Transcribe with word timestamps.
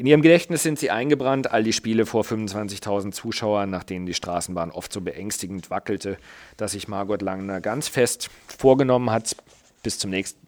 In 0.00 0.06
ihrem 0.06 0.22
Gedächtnis 0.22 0.62
sind 0.62 0.78
sie 0.78 0.90
eingebrannt, 0.90 1.50
all 1.50 1.62
die 1.62 1.74
Spiele 1.74 2.06
vor 2.06 2.22
25.000 2.24 3.12
Zuschauern, 3.12 3.68
nach 3.68 3.84
denen 3.84 4.06
die 4.06 4.14
Straßenbahn 4.14 4.70
oft 4.70 4.90
so 4.90 5.02
beängstigend 5.02 5.68
wackelte, 5.68 6.16
dass 6.56 6.72
sich 6.72 6.88
Margot 6.88 7.20
Langner 7.20 7.60
ganz 7.60 7.88
fest 7.88 8.30
vorgenommen 8.46 9.10
hat, 9.10 9.36
bis 9.82 9.98
zum 9.98 10.08
nächsten, 10.08 10.40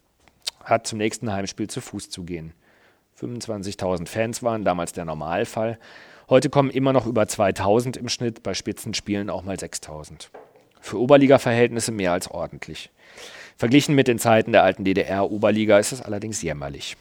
hat 0.65 0.87
zum 0.87 0.96
nächsten 0.96 1.30
Heimspiel 1.30 1.69
zu 1.69 1.83
Fuß 1.83 2.09
zu 2.09 2.25
gehen. 2.25 2.54
25.000 3.21 4.09
Fans 4.09 4.43
waren 4.43 4.65
damals 4.65 4.95
der 4.95 5.04
Normalfall. 5.04 5.79
Heute 6.30 6.48
kommen 6.48 6.71
immer 6.71 6.95
noch 6.95 7.05
über 7.05 7.25
2.000 7.25 7.98
im 7.98 8.09
Schnitt, 8.09 8.43
bei 8.43 8.55
Spitzenspielen 8.55 9.29
auch 9.29 9.43
mal 9.43 9.57
6.000. 9.57 10.29
Für 10.80 10.98
Oberliga-Verhältnisse 10.98 11.93
mehr 11.93 12.12
als 12.12 12.30
ordentlich. 12.30 12.89
Verglichen 13.59 13.95
mit 13.95 14.09
den 14.09 14.19
Zeiten 14.19 14.53
der 14.53 14.62
alten 14.62 14.84
DDR-Oberliga 14.84 15.79
ist 15.79 15.93
es 15.93 16.00
allerdings 16.00 16.41
jämmerlich. 16.41 16.96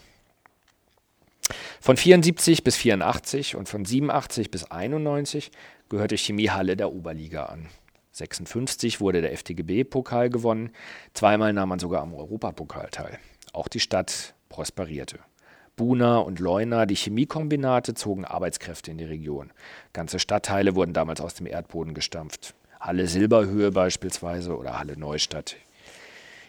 Von 1.84 1.98
74 1.98 2.63
bis 2.63 2.75
84 2.75 3.55
und 3.55 3.68
von 3.68 3.86
87 3.86 4.52
bis 4.52 4.70
91 4.70 5.49
gehörte 5.89 6.16
Chemiehalle 6.16 6.77
der 6.77 6.94
Oberliga 6.94 7.45
an. 7.45 7.70
56 8.12 9.02
wurde 9.02 9.22
der 9.22 9.35
FTGB-Pokal 9.35 10.30
gewonnen, 10.30 10.70
zweimal 11.16 11.53
nahm 11.53 11.70
man 11.70 11.80
sogar 11.80 12.03
am 12.03 12.13
Europapokal 12.13 12.89
teil. 12.91 13.17
Auch 13.52 13.67
die 13.67 13.80
Stadt 13.80 14.36
prosperierte. 14.48 15.17
Buna 15.75 16.20
und 16.20 16.38
Leuna, 16.38 16.86
die 16.86 16.95
Chemiekombinate, 16.95 17.95
zogen 17.95 18.25
Arbeitskräfte 18.25 18.91
in 18.91 19.00
die 19.00 19.05
Region. 19.05 19.50
Ganze 19.91 20.20
Stadtteile 20.20 20.75
wurden 20.75 20.94
damals 20.94 21.20
aus 21.20 21.34
dem 21.34 21.48
Erdboden 21.48 21.95
gestampft. 21.95 22.53
Halle 22.80 23.08
Silberhöhe 23.08 23.72
beispielsweise 23.72 24.55
oder 24.55 24.77
Halle 24.77 25.00
Neustadt 25.00 25.55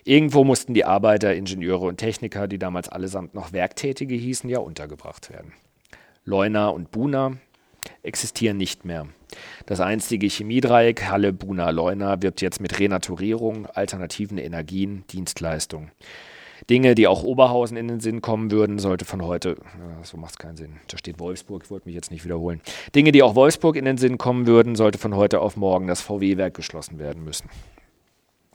Irgendwo 0.05 0.43
mussten 0.43 0.75
die 0.75 0.85
Arbeiter, 0.85 1.33
Ingenieure 1.35 1.87
und 1.87 1.99
Techniker, 1.99 2.49
die 2.49 2.59
damals 2.59 2.89
allesamt 2.89 3.35
noch 3.35 3.53
Werktätige 3.53 4.17
hießen, 4.17 4.51
ja 4.51 4.59
untergebracht 4.59 5.31
werden. 5.31 5.53
Leuna 6.25 6.69
und 6.69 6.91
Buna 6.91 7.37
existieren 8.03 8.57
nicht 8.57 8.85
mehr. 8.85 9.07
Das 9.67 9.81
einstige 9.81 10.27
Chemiedreieck 10.27 11.09
Halle 11.09 11.33
Buna 11.33 11.71
Leuna 11.71 12.21
wirbt 12.21 12.41
jetzt 12.43 12.61
mit 12.61 12.81
Renaturierung, 12.81 13.67
alternativen 13.67 14.39
Energien, 14.39 15.05
Dienstleistungen. 15.11 15.93
Dinge, 16.69 16.95
die 16.95 17.07
auch 17.07 17.23
Oberhausen 17.23 17.77
in 17.77 17.89
den 17.89 18.01
Sinn 18.01 18.23
kommen 18.23 18.51
würden, 18.51 18.79
sollte 18.79 19.05
von 19.05 19.23
heute, 19.23 19.57
so 20.03 20.17
macht 20.17 20.33
es 20.33 20.39
keinen 20.39 20.57
Sinn, 20.57 20.77
da 20.89 20.99
steht 20.99 21.19
Wolfsburg, 21.19 21.63
ich 21.65 21.71
wollte 21.71 21.89
mich 21.89 21.95
jetzt 21.95 22.13
nicht 22.13 22.25
wiederholen. 22.25 22.61
Dinge, 22.95 23.11
die 23.11 23.23
auch 23.23 23.35
Wolfsburg 23.35 23.77
in 23.77 23.85
den 23.85 23.99
Sinn 23.99 24.19
kommen 24.19 24.47
würden, 24.47 24.77
sollte 24.77 24.99
von 24.99 25.17
heute 25.17 25.41
auf 25.41 25.57
morgen 25.57 25.89
das 25.89 26.01
VW-Werk 26.03 26.55
geschlossen 26.55 26.99
werden 26.99 27.25
müssen. 27.25 27.49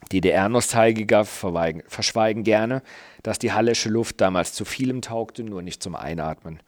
DDR-Nostalgiker 0.10 1.26
verschweigen 1.26 2.44
gerne, 2.44 2.82
dass 3.24 3.40
die 3.40 3.52
hallische 3.52 3.90
Luft 3.90 4.22
damals 4.22 4.54
zu 4.54 4.66
vielem 4.66 5.02
taugte, 5.02 5.44
nur 5.44 5.62
nicht 5.62 5.84
zum 5.84 5.96
Einatmen. 5.96 6.60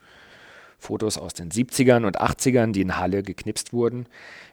Fotos 0.77 1.17
aus 1.17 1.33
den 1.33 1.51
70ern 1.51 2.05
und 2.05 2.21
80ern, 2.21 2.71
die 2.71 2.81
in 2.81 2.97
Halle 2.97 3.23
geknipst 3.23 3.73
wurden, 3.73 4.07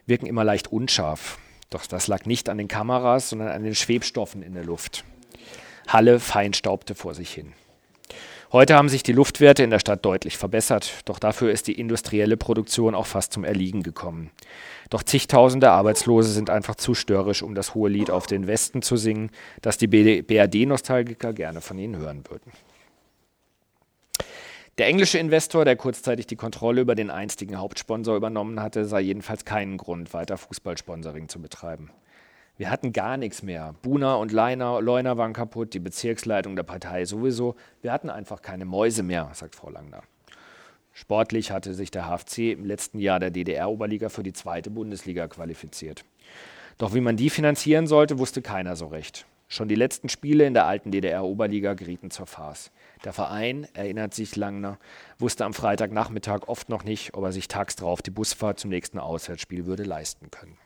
wirken 0.05 0.25
immer 0.25 0.43
leicht 0.43 0.71
unscharf. 0.71 1.37
Doch 1.69 1.85
das 1.85 2.07
lag 2.07 2.25
nicht 2.25 2.49
an 2.49 2.57
den 2.57 2.67
Kameras, 2.67 3.29
sondern 3.29 3.49
an 3.49 3.63
den 3.63 3.75
Schwebstoffen 3.75 4.41
in 4.41 4.53
der 4.53 4.63
Luft. 4.63 5.03
Halle 5.87 6.19
feinstaubte 6.19 6.95
vor 6.95 7.13
sich 7.13 7.33
hin. 7.33 7.53
Heute 8.53 8.75
haben 8.75 8.87
sich 8.87 9.03
die 9.03 9.11
Luftwerte 9.11 9.63
in 9.63 9.71
der 9.71 9.79
Stadt 9.79 10.05
deutlich 10.05 10.37
verbessert, 10.37 11.01
doch 11.03 11.19
dafür 11.19 11.51
ist 11.51 11.67
die 11.67 11.77
industrielle 11.77 12.37
Produktion 12.37 12.95
auch 12.95 13.05
fast 13.05 13.33
zum 13.33 13.43
Erliegen 13.43 13.83
gekommen. 13.83 14.31
Doch 14.89 15.03
zigtausende 15.03 15.69
Arbeitslose 15.71 16.31
sind 16.31 16.49
einfach 16.49 16.75
zu 16.75 16.93
störrisch, 16.93 17.43
um 17.43 17.55
das 17.55 17.75
hohe 17.75 17.89
Lied 17.89 18.09
auf 18.09 18.25
den 18.25 18.47
Westen 18.47 18.81
zu 18.81 18.95
singen, 18.95 19.31
das 19.61 19.77
die 19.77 19.87
BRD-Nostalgiker 19.87 21.33
gerne 21.33 21.59
von 21.59 21.77
ihnen 21.77 21.97
hören 21.97 22.23
würden. 22.29 22.53
Der 24.77 24.87
englische 24.87 25.17
Investor, 25.17 25.65
der 25.65 25.75
kurzzeitig 25.75 26.27
die 26.27 26.37
Kontrolle 26.37 26.79
über 26.79 26.95
den 26.95 27.09
einstigen 27.09 27.57
Hauptsponsor 27.57 28.15
übernommen 28.15 28.61
hatte, 28.61 28.85
sah 28.85 28.99
jedenfalls 28.99 29.43
keinen 29.43 29.75
Grund, 29.75 30.13
weiter 30.13 30.37
Fußballsponsoring 30.37 31.27
zu 31.27 31.41
betreiben. 31.41 31.89
Wir 32.57 32.71
hatten 32.71 32.91
gar 32.91 33.17
nichts 33.17 33.43
mehr. 33.43 33.75
Buna 33.83 34.15
und 34.15 34.31
Leiner, 34.31 34.81
Leuner 34.81 35.15
waren 35.17 35.33
kaputt, 35.33 35.75
die 35.75 35.79
Bezirksleitung 35.79 36.55
der 36.55 36.63
Partei 36.63 37.05
sowieso. 37.05 37.55
Wir 37.83 37.91
hatten 37.91 38.09
einfach 38.09 38.41
keine 38.41 38.65
Mäuse 38.65 39.03
mehr, 39.03 39.29
sagt 39.33 39.55
Frau 39.55 39.69
Langner. 39.69 40.01
Sportlich 40.91 41.51
hatte 41.51 41.75
sich 41.75 41.91
der 41.91 42.07
HFC 42.07 42.53
im 42.53 42.65
letzten 42.65 42.97
Jahr 42.97 43.19
der 43.19 43.29
DDR-Oberliga 43.29 44.09
für 44.09 44.23
die 44.23 44.33
zweite 44.33 44.71
Bundesliga 44.71 45.27
qualifiziert. 45.27 46.03
Doch 46.79 46.95
wie 46.95 47.01
man 47.01 47.15
die 47.15 47.29
finanzieren 47.29 47.85
sollte, 47.85 48.17
wusste 48.17 48.41
keiner 48.41 48.75
so 48.75 48.87
recht. 48.87 49.27
Schon 49.47 49.67
die 49.67 49.75
letzten 49.75 50.09
Spiele 50.09 50.45
in 50.45 50.55
der 50.55 50.65
alten 50.65 50.89
DDR-Oberliga 50.89 51.75
gerieten 51.75 52.09
zur 52.09 52.25
Farce. 52.25 52.71
Der 53.05 53.13
Verein, 53.13 53.67
erinnert 53.75 54.15
sich 54.15 54.35
Langner, 54.35 54.79
wusste 55.19 55.45
am 55.45 55.53
Freitagnachmittag 55.53 56.47
oft 56.47 56.69
noch 56.69 56.83
nicht, 56.83 57.13
ob 57.13 57.23
er 57.23 57.31
sich 57.31 57.47
tags 57.47 57.75
drauf 57.75 58.01
die 58.01 58.11
Busfahrt 58.11 58.59
zum 58.59 58.71
nächsten 58.71 58.97
Auswärtsspiel 58.97 59.67
würde 59.67 59.83
leisten 59.83 60.31
können. 60.31 60.57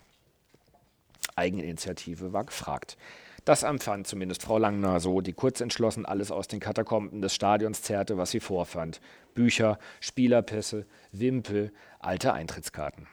Eigeninitiative 1.36 2.34
war 2.34 2.46
gefragt. 2.46 2.98
Das 3.46 3.64
empfand 3.64 4.06
zumindest 4.06 4.44
Frau 4.44 4.60
Langner 4.60 5.00
so, 5.00 5.22
die 5.22 5.34
kurzentschlossen 5.34 6.06
alles 6.06 6.32
aus 6.32 6.48
den 6.48 6.60
Katakomben 6.60 7.22
des 7.22 7.34
Stadions 7.34 7.82
zerrte, 7.82 8.18
was 8.18 8.32
sie 8.32 8.40
vorfand. 8.40 9.02
Bücher, 9.34 9.80
Spielerpässe, 10.00 10.86
Wimpel, 11.12 11.72
alte 12.00 12.34
Eintrittskarten. 12.34 13.08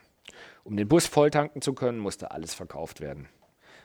Um 0.65 0.77
den 0.77 0.87
Bus 0.87 1.07
volltanken 1.07 1.63
zu 1.63 1.73
können, 1.73 1.99
musste 1.99 2.31
alles 2.31 2.53
verkauft 2.53 3.01
werden. 3.01 3.29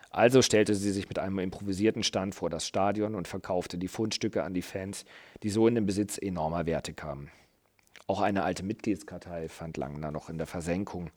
Also 0.09 0.41
stellte 0.41 0.75
sie 0.75 0.91
sich 0.91 1.07
mit 1.07 1.17
einem 1.17 1.39
improvisierten 1.39 2.03
Stand 2.03 2.35
vor 2.35 2.49
das 2.49 2.67
Stadion 2.67 3.15
und 3.15 3.27
verkaufte 3.27 3.77
die 3.77 3.87
Fundstücke 3.87 4.43
an 4.43 4.53
die 4.53 4.61
Fans, 4.61 5.05
die 5.41 5.49
so 5.49 5.67
in 5.67 5.75
den 5.75 5.85
Besitz 5.85 6.17
enormer 6.17 6.65
Werte 6.65 6.93
kamen. 6.93 7.31
Auch 8.05 8.21
eine 8.21 8.43
alte 8.43 8.63
Mitgliedskartei 8.63 9.47
fand 9.47 9.77
Langner 9.77 10.11
noch 10.11 10.29
in 10.29 10.37
der 10.37 10.45
Versenkung. 10.45 11.09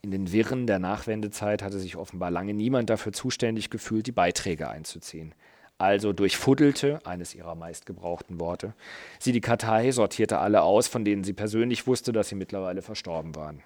In 0.00 0.10
den 0.10 0.30
Wirren 0.32 0.66
der 0.66 0.78
Nachwendezeit 0.78 1.62
hatte 1.62 1.78
sich 1.78 1.96
offenbar 1.96 2.30
lange 2.30 2.54
niemand 2.54 2.88
dafür 2.88 3.12
zuständig 3.12 3.68
gefühlt, 3.70 4.06
die 4.06 4.12
Beiträge 4.12 4.68
einzuziehen. 4.68 5.34
Also 5.76 6.12
durchfuddelte, 6.12 7.00
eines 7.04 7.34
ihrer 7.34 7.54
meistgebrauchten 7.54 8.40
Worte, 8.40 8.74
sie 9.18 9.32
die 9.32 9.40
Kartei, 9.40 9.92
sortierte 9.92 10.38
alle 10.38 10.62
aus, 10.62 10.88
von 10.88 11.04
denen 11.04 11.22
sie 11.24 11.32
persönlich 11.32 11.86
wusste, 11.86 12.12
dass 12.12 12.28
sie 12.28 12.34
mittlerweile 12.34 12.82
verstorben 12.82 13.36
waren. 13.36 13.62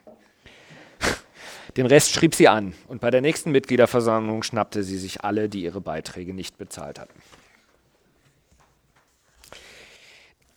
Den 1.77 1.87
Rest 1.87 2.13
schrieb 2.13 2.35
sie 2.35 2.49
an 2.49 2.75
und 2.89 3.01
bei 3.01 3.11
der 3.11 3.23
nächsten 3.23 3.51
Mitgliederversammlung 3.51 4.43
schnappte 4.43 4.83
sie 4.83 4.99
sich 4.99 5.25
alle, 5.25 5.49
die 5.49 5.63
ihre 5.63 5.81
Beiträge 5.81 6.35
nicht 6.35 6.59
bezahlt 6.59 6.99
hatten. 6.99 7.19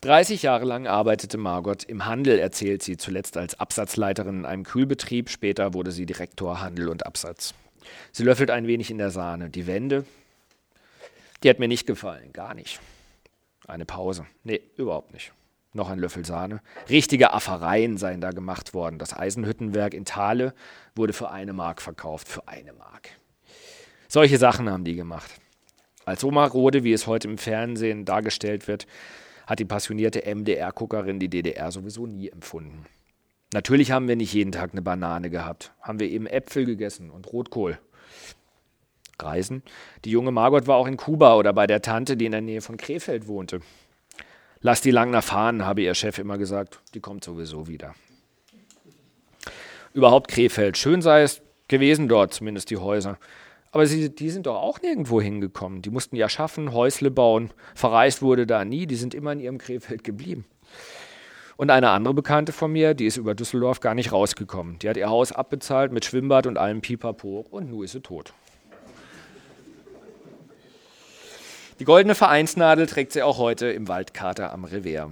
30 0.06 0.42
Jahre 0.42 0.64
lang 0.64 0.86
arbeitete 0.86 1.36
Margot 1.36 1.82
im 1.82 2.06
Handel, 2.06 2.38
erzählt 2.38 2.80
sie, 2.80 2.96
zuletzt 2.96 3.36
als 3.36 3.58
Absatzleiterin 3.58 4.38
in 4.38 4.46
einem 4.46 4.62
Kühlbetrieb, 4.62 5.28
später 5.28 5.74
wurde 5.74 5.90
sie 5.90 6.06
Direktor 6.06 6.60
Handel 6.60 6.88
und 6.88 7.04
Absatz. 7.04 7.54
Sie 8.12 8.22
löffelt 8.22 8.52
ein 8.52 8.68
wenig 8.68 8.88
in 8.92 8.98
der 8.98 9.10
Sahne. 9.10 9.50
Die 9.50 9.66
Wände, 9.66 10.04
die 11.42 11.50
hat 11.50 11.58
mir 11.58 11.66
nicht 11.66 11.88
gefallen, 11.88 12.32
gar 12.32 12.54
nicht. 12.54 12.78
Eine 13.66 13.84
Pause. 13.84 14.26
Nee, 14.44 14.60
überhaupt 14.76 15.12
nicht. 15.12 15.32
Noch 15.72 15.90
ein 15.90 15.98
Löffel 15.98 16.24
Sahne. 16.24 16.62
Richtige 16.88 17.32
Affereien 17.32 17.96
seien 17.96 18.20
da 18.20 18.30
gemacht 18.30 18.74
worden. 18.74 19.00
Das 19.00 19.12
Eisenhüttenwerk 19.12 19.92
in 19.92 20.04
Thale 20.04 20.54
wurde 20.94 21.14
für 21.14 21.30
eine 21.30 21.52
Mark 21.52 21.82
verkauft. 21.82 22.28
Für 22.28 22.46
eine 22.46 22.72
Mark. 22.74 23.08
Solche 24.06 24.38
Sachen 24.38 24.70
haben 24.70 24.84
die 24.84 24.94
gemacht. 24.94 25.32
Als 26.04 26.20
so 26.20 26.30
marode, 26.30 26.84
wie 26.84 26.92
es 26.92 27.08
heute 27.08 27.26
im 27.26 27.38
Fernsehen 27.38 28.04
dargestellt 28.04 28.68
wird, 28.68 28.86
hat 29.46 29.58
die 29.58 29.64
passionierte 29.64 30.22
MDR-Guckerin 30.26 31.18
die 31.18 31.28
DDR 31.28 31.70
sowieso 31.70 32.06
nie 32.06 32.28
empfunden. 32.28 32.84
Natürlich 33.52 33.92
haben 33.92 34.08
wir 34.08 34.16
nicht 34.16 34.32
jeden 34.32 34.52
Tag 34.52 34.72
eine 34.72 34.82
Banane 34.82 35.30
gehabt, 35.30 35.72
haben 35.80 36.00
wir 36.00 36.10
eben 36.10 36.26
Äpfel 36.26 36.64
gegessen 36.64 37.10
und 37.10 37.32
Rotkohl. 37.32 37.78
Reisen? 39.18 39.62
Die 40.04 40.10
junge 40.10 40.30
Margot 40.32 40.66
war 40.66 40.76
auch 40.76 40.86
in 40.86 40.96
Kuba 40.96 41.36
oder 41.36 41.52
bei 41.52 41.66
der 41.66 41.80
Tante, 41.80 42.16
die 42.16 42.26
in 42.26 42.32
der 42.32 42.40
Nähe 42.42 42.60
von 42.60 42.76
Krefeld 42.76 43.28
wohnte. 43.28 43.60
Lass 44.60 44.80
die 44.80 44.90
Langner 44.90 45.22
fahren, 45.22 45.64
habe 45.64 45.82
ihr 45.82 45.94
Chef 45.94 46.18
immer 46.18 46.38
gesagt, 46.38 46.80
die 46.94 47.00
kommt 47.00 47.24
sowieso 47.24 47.68
wieder. 47.68 47.94
Überhaupt 49.94 50.28
Krefeld, 50.28 50.76
schön 50.76 51.00
sei 51.00 51.22
es 51.22 51.40
gewesen 51.68 52.08
dort, 52.08 52.34
zumindest 52.34 52.70
die 52.70 52.76
Häuser. 52.76 53.18
Aber 53.72 53.86
sie, 53.86 54.14
die 54.14 54.30
sind 54.30 54.46
doch 54.46 54.56
auch 54.56 54.80
nirgendwo 54.80 55.20
hingekommen. 55.20 55.82
Die 55.82 55.90
mussten 55.90 56.16
ja 56.16 56.28
schaffen, 56.28 56.72
Häusle 56.72 57.10
bauen. 57.10 57.50
Verreist 57.74 58.22
wurde 58.22 58.46
da 58.46 58.64
nie. 58.64 58.86
Die 58.86 58.96
sind 58.96 59.14
immer 59.14 59.32
in 59.32 59.40
ihrem 59.40 59.58
Krefeld 59.58 60.04
geblieben. 60.04 60.46
Und 61.56 61.70
eine 61.70 61.90
andere 61.90 62.12
Bekannte 62.12 62.52
von 62.52 62.70
mir, 62.70 62.94
die 62.94 63.06
ist 63.06 63.16
über 63.16 63.34
Düsseldorf 63.34 63.80
gar 63.80 63.94
nicht 63.94 64.12
rausgekommen. 64.12 64.78
Die 64.78 64.88
hat 64.88 64.96
ihr 64.96 65.08
Haus 65.08 65.32
abbezahlt 65.32 65.90
mit 65.90 66.04
Schwimmbad 66.04 66.46
und 66.46 66.58
allem 66.58 66.82
Pipapo 66.82 67.46
und 67.50 67.70
nun 67.70 67.84
ist 67.84 67.92
sie 67.92 68.00
tot. 68.00 68.34
Die 71.78 71.84
goldene 71.84 72.14
Vereinsnadel 72.14 72.86
trägt 72.86 73.12
sie 73.12 73.22
auch 73.22 73.38
heute 73.38 73.66
im 73.66 73.88
Waldkater 73.88 74.52
am 74.52 74.64
Revier. 74.64 75.10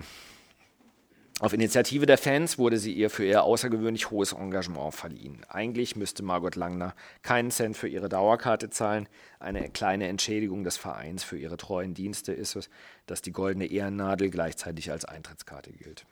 Auf 1.45 1.53
Initiative 1.53 2.07
der 2.07 2.17
Fans 2.17 2.57
wurde 2.57 2.79
sie 2.79 2.95
ihr 2.95 3.11
für 3.11 3.27
ihr 3.27 3.43
außergewöhnlich 3.43 4.11
hohes 4.11 4.33
Engagement 4.33 4.95
verliehen. 4.95 5.45
Eigentlich 5.51 5.95
müsste 5.95 6.23
Margot 6.23 6.57
Langner 6.57 6.95
keinen 7.21 7.51
Cent 7.51 7.77
für 7.77 7.87
ihre 7.87 8.09
Dauerkarte 8.09 8.71
zahlen. 8.71 9.11
Eine 9.41 9.69
kleine 9.69 10.09
Entschädigung 10.09 10.65
des 10.65 10.79
Vereins 10.79 11.23
für 11.23 11.37
ihre 11.37 11.59
treuen 11.59 11.93
Dienste 11.93 12.33
ist 12.33 12.57
es, 12.57 12.71
dass 13.05 13.21
die 13.21 13.31
goldene 13.31 13.67
Ehrennadel 13.67 14.31
gleichzeitig 14.31 14.91
als 14.91 15.05
Eintrittskarte 15.05 15.71
gilt. 15.71 16.07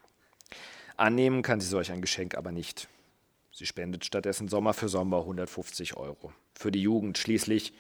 Annehmen 0.98 1.40
kann 1.40 1.62
sie 1.62 1.68
solch 1.68 1.90
ein 1.92 2.02
Geschenk 2.02 2.34
aber 2.34 2.52
nicht. 2.52 2.88
Sie 3.52 3.64
spendet 3.64 4.04
stattdessen 4.04 4.48
Sommer 4.48 4.74
für 4.74 4.90
Sommer 4.90 5.20
150 5.20 5.96
Euro. 5.96 6.34
Für 6.54 6.70
die 6.70 6.82
Jugend 6.82 7.16
schließlich. 7.16 7.72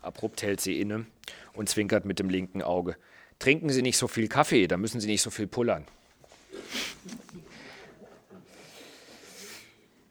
Abrupt 0.00 0.40
hält 0.40 0.62
sie 0.62 0.80
inne 0.80 1.04
und 1.52 1.68
zwinkert 1.68 2.06
mit 2.06 2.20
dem 2.20 2.30
linken 2.30 2.62
Auge. 2.62 2.96
Trinken 3.38 3.68
Sie 3.68 3.82
nicht 3.82 3.98
so 3.98 4.08
viel 4.08 4.28
Kaffee, 4.28 4.66
da 4.66 4.78
müssen 4.78 4.98
Sie 4.98 5.08
nicht 5.08 5.20
so 5.20 5.28
viel 5.28 5.46
pullern. 5.46 5.84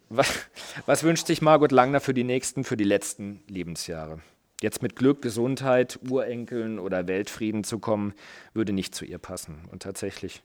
Was, 0.09 0.47
was, 0.85 1.03
wünscht 1.03 1.27
sich 1.27 1.41
Margot 1.41 1.71
Langner 1.71 1.99
für 1.99 2.13
die 2.13 2.23
nächsten, 2.23 2.63
für 2.63 2.77
die 2.77 2.83
letzten 2.83 3.41
Lebensjahre? 3.47 4.19
Jetzt 4.61 4.81
mit 4.81 4.95
Glück, 4.95 5.21
Gesundheit, 5.21 5.99
Urenkeln 6.09 6.79
oder 6.79 7.07
Weltfrieden 7.07 7.63
zu 7.63 7.79
kommen, 7.79 8.13
würde 8.53 8.71
nicht 8.71 8.95
zu 8.95 9.03
ihr 9.03 9.17
passen. 9.17 9.67
Und 9.71 9.83
tatsächlich, 9.83 10.43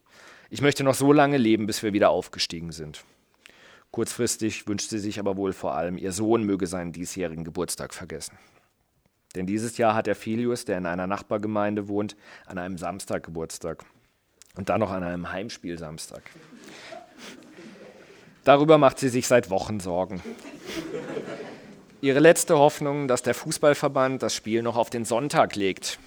ich 0.48 0.62
möchte 0.62 0.82
noch 0.82 0.94
so 0.94 1.12
lange 1.12 1.36
leben, 1.36 1.66
bis 1.66 1.82
wir 1.82 1.92
wieder 1.92 2.10
aufgestiegen 2.10 2.72
sind. 2.72 3.04
Kurzfristig 3.92 4.66
wünscht 4.66 4.88
sie 4.88 4.98
sich 4.98 5.18
aber 5.18 5.36
wohl 5.36 5.52
vor 5.52 5.74
allem, 5.74 5.98
ihr 5.98 6.12
Sohn 6.12 6.44
möge 6.44 6.66
seinen 6.66 6.92
diesjährigen 6.92 7.44
Geburtstag 7.44 7.92
vergessen. 7.92 8.38
Denn 9.34 9.46
dieses 9.46 9.78
Jahr 9.78 9.94
hat 9.94 10.06
der 10.06 10.16
Filius, 10.16 10.64
der 10.64 10.78
in 10.78 10.86
einer 10.86 11.06
Nachbargemeinde 11.06 11.86
wohnt, 11.86 12.16
an 12.46 12.58
einem 12.58 12.78
Samstag 12.78 13.24
Geburtstag. 13.24 13.84
Und 14.56 14.68
dann 14.68 14.80
noch 14.80 14.90
an 14.90 15.02
einem 15.02 15.30
Heimspielsamstag. 15.30 16.22
Darüber 18.44 18.78
macht 18.78 18.98
sie 18.98 19.08
sich 19.08 19.26
seit 19.26 19.50
Wochen 19.50 19.80
Sorgen. 19.80 20.22
Ihre 22.00 22.20
letzte 22.20 22.58
Hoffnung, 22.58 23.08
dass 23.08 23.22
der 23.22 23.34
Fußballverband 23.34 24.22
das 24.22 24.34
Spiel 24.34 24.62
noch 24.62 24.76
auf 24.76 24.88
den 24.88 25.04
Sonntag 25.04 25.54
legt. 25.54 25.98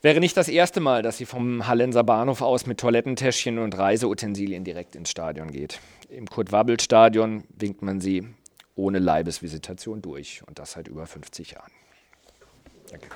Wäre 0.00 0.20
nicht 0.20 0.36
das 0.36 0.48
erste 0.48 0.80
Mal, 0.80 1.02
dass 1.02 1.18
sie 1.18 1.26
vom 1.26 1.66
Hallenser 1.66 2.04
Bahnhof 2.04 2.42
aus 2.42 2.66
mit 2.66 2.80
Toilettentäschchen 2.80 3.58
und 3.58 3.76
Reiseutensilien 3.76 4.64
direkt 4.64 4.96
ins 4.96 5.10
Stadion 5.10 5.50
geht. 5.50 5.80
Im 6.08 6.26
Kurt-Wabbel-Stadion 6.26 7.44
winkt 7.48 7.82
man 7.82 8.00
sie 8.00 8.26
ohne 8.74 8.98
Leibesvisitation 8.98 10.02
durch 10.02 10.42
und 10.46 10.58
das 10.58 10.72
seit 10.72 10.88
über 10.88 11.06
50 11.06 11.52
Jahren. 11.52 11.72
Danke. 12.90 13.08